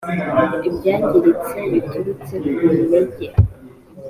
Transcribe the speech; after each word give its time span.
ibyangiritse 0.67 1.59
biturutse 1.71 2.35
ku 2.55 2.63
nenge 2.81 3.27